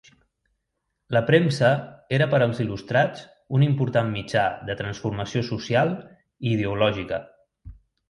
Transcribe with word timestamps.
La 1.15 1.19
premsa 1.27 1.69
era 2.19 2.29
per 2.31 2.39
als 2.47 2.63
il·lustrats 2.65 3.23
un 3.59 3.67
important 3.69 4.11
mitjà 4.17 4.49
de 4.71 4.79
transformació 4.83 5.47
social 5.55 5.97
i 6.03 6.53
ideològica. 6.59 7.25